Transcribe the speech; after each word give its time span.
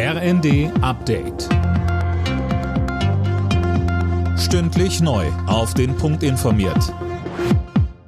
RND 0.00 0.70
Update. 0.80 1.48
Stündlich 4.38 5.00
neu. 5.00 5.26
Auf 5.48 5.74
den 5.74 5.96
Punkt 5.96 6.22
informiert. 6.22 6.94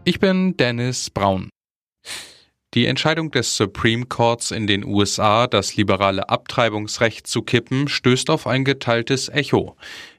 Ich 0.04 0.20
bin 0.20 0.56
Dennis 0.56 1.10
Braun. 1.10 1.50
Die 2.74 2.86
Entscheidung 2.86 3.32
des 3.32 3.56
Supreme 3.56 4.06
Courts 4.06 4.52
in 4.52 4.68
den 4.68 4.84
USA, 4.84 5.48
das 5.48 5.74
liberale 5.74 6.28
Abtreibungsrecht 6.28 7.26
zu 7.26 7.42
kippen, 7.42 7.88
stößt 7.88 8.30
auf 8.30 8.46
ein 8.46 8.64
geteiltes 8.64 9.28
Echo. 9.28 9.74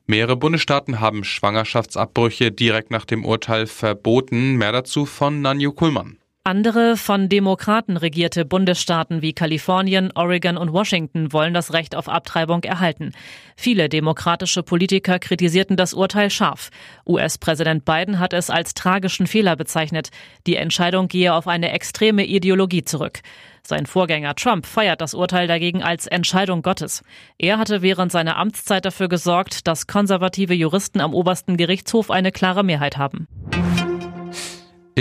Mehrere 0.06 0.36
Bundesstaaten 0.36 1.00
haben 1.00 1.24
Schwangerschaftsabbrüche 1.24 2.52
direkt 2.52 2.92
nach 2.92 3.06
dem 3.06 3.24
Urteil 3.24 3.66
verboten. 3.66 4.58
Mehr 4.58 4.74
dazu 4.74 5.06
von 5.06 5.42
Nanju 5.42 5.72
Kuhlmann. 5.72 6.18
Andere 6.44 6.98
von 6.98 7.30
Demokraten 7.30 7.98
regierte 7.98 8.46
Bundesstaaten 8.46 9.22
wie 9.22 9.32
Kalifornien, 9.32 10.10
Oregon 10.16 10.58
und 10.58 10.74
Washington 10.74 11.32
wollen 11.32 11.54
das 11.54 11.72
Recht 11.72 11.96
auf 11.96 12.10
Abtreibung 12.10 12.64
erhalten. 12.64 13.12
Viele 13.56 13.90
demokratische 13.90 14.64
Politiker 14.64 15.20
kritisierten 15.20 15.78
das 15.78 15.94
Urteil 15.94 16.32
scharf. 16.32 16.72
US-Präsident 17.06 17.86
Biden 17.86 18.18
hat 18.18 18.34
es 18.34 18.50
als 18.50 18.74
tragischen 18.74 19.28
Fehler 19.28 19.56
bezeichnet. 19.56 20.10
Die 20.48 20.56
Entscheidung 20.56 21.10
gehe 21.10 21.32
auf 21.32 21.48
eine 21.48 21.74
extreme 21.74 22.26
Ideologie 22.26 22.84
zurück. 22.84 23.20
Sein 23.62 23.86
Vorgänger 23.86 24.34
Trump 24.34 24.66
feiert 24.66 25.02
das 25.02 25.14
Urteil 25.14 25.46
dagegen 25.46 25.84
als 25.84 26.08
Entscheidung 26.08 26.64
Gottes. 26.64 27.04
Er 27.38 27.60
hatte 27.60 27.84
während 27.84 28.12
seiner 28.12 28.38
Amtszeit 28.38 28.84
dafür 28.84 29.10
gesorgt, 29.10 29.68
dass 29.68 29.86
konservative 29.86 30.56
Juristen 30.56 31.02
am 31.02 31.14
obersten 31.14 31.56
Gerichtshof 31.56 32.10
eine 32.10 32.32
klare 32.32 32.64
Mehrheit 32.64 32.98
haben. 32.98 33.28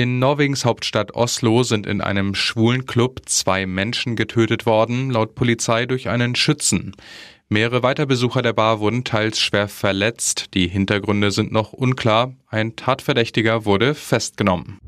In 0.00 0.18
Norwegens 0.18 0.64
Hauptstadt 0.64 1.14
Oslo 1.14 1.62
sind 1.62 1.86
in 1.86 2.00
einem 2.00 2.34
schwulen 2.34 2.86
Club 2.86 3.20
zwei 3.27 3.66
Menschen 3.66 4.16
getötet 4.16 4.64
worden, 4.64 5.10
laut 5.10 5.34
Polizei 5.34 5.84
durch 5.84 6.09
einen 6.09 6.34
Schützen. 6.36 6.96
Mehrere 7.50 7.82
Weiterbesucher 7.82 8.40
der 8.40 8.54
Bar 8.54 8.80
wurden 8.80 9.04
teils 9.04 9.38
schwer 9.38 9.68
verletzt. 9.68 10.54
Die 10.54 10.68
Hintergründe 10.68 11.30
sind 11.32 11.52
noch 11.52 11.74
unklar. 11.74 12.32
Ein 12.48 12.76
Tatverdächtiger 12.76 13.66
wurde 13.66 13.95
festgenommen. 13.95 14.79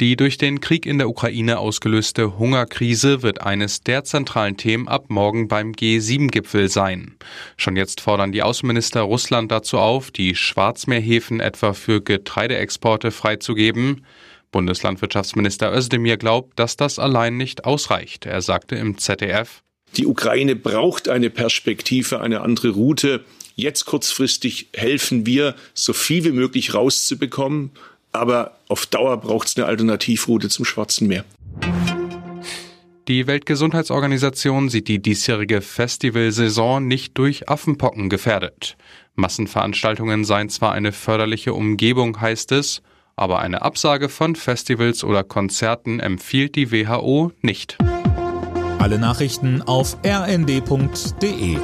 Die 0.00 0.16
durch 0.16 0.38
den 0.38 0.62
Krieg 0.62 0.86
in 0.86 0.96
der 0.96 1.10
Ukraine 1.10 1.58
ausgelöste 1.58 2.38
Hungerkrise 2.38 3.22
wird 3.22 3.42
eines 3.42 3.82
der 3.82 4.02
zentralen 4.02 4.56
Themen 4.56 4.88
ab 4.88 5.04
morgen 5.08 5.46
beim 5.46 5.72
G7-Gipfel 5.72 6.70
sein. 6.70 7.16
Schon 7.58 7.76
jetzt 7.76 8.00
fordern 8.00 8.32
die 8.32 8.42
Außenminister 8.42 9.02
Russland 9.02 9.52
dazu 9.52 9.76
auf, 9.76 10.10
die 10.10 10.34
Schwarzmeerhäfen 10.34 11.40
etwa 11.40 11.74
für 11.74 12.00
Getreideexporte 12.00 13.10
freizugeben. 13.10 14.06
Bundeslandwirtschaftsminister 14.52 15.70
Özdemir 15.70 16.16
glaubt, 16.16 16.58
dass 16.58 16.78
das 16.78 16.98
allein 16.98 17.36
nicht 17.36 17.66
ausreicht. 17.66 18.24
Er 18.24 18.40
sagte 18.40 18.76
im 18.76 18.96
ZDF, 18.96 19.60
die 19.98 20.06
Ukraine 20.06 20.56
braucht 20.56 21.10
eine 21.10 21.28
Perspektive, 21.28 22.22
eine 22.22 22.40
andere 22.40 22.70
Route. 22.70 23.22
Jetzt 23.54 23.84
kurzfristig 23.84 24.68
helfen 24.72 25.26
wir, 25.26 25.56
so 25.74 25.92
viel 25.92 26.24
wie 26.24 26.32
möglich 26.32 26.72
rauszubekommen 26.72 27.72
aber 28.12 28.56
auf 28.68 28.86
Dauer 28.86 29.16
braucht 29.18 29.48
es 29.48 29.56
eine 29.56 29.66
Alternativroute 29.66 30.48
zum 30.48 30.64
Schwarzen 30.64 31.08
Meer. 31.08 31.24
Die 33.08 33.26
Weltgesundheitsorganisation 33.26 34.68
sieht 34.68 34.86
die 34.86 35.02
diesjährige 35.02 35.62
Festivalsaison 35.62 36.86
nicht 36.86 37.18
durch 37.18 37.48
Affenpocken 37.48 38.08
gefährdet. 38.08 38.76
Massenveranstaltungen 39.16 40.24
seien 40.24 40.48
zwar 40.48 40.72
eine 40.72 40.92
förderliche 40.92 41.52
Umgebung, 41.52 42.20
heißt 42.20 42.52
es, 42.52 42.82
aber 43.16 43.40
eine 43.40 43.62
Absage 43.62 44.08
von 44.08 44.36
Festivals 44.36 45.02
oder 45.02 45.24
Konzerten 45.24 46.00
empfiehlt 46.00 46.54
die 46.54 46.70
WHO 46.70 47.32
nicht. 47.42 47.78
Alle 48.78 48.98
Nachrichten 48.98 49.60
auf 49.62 49.96
rnd.de 50.06 51.58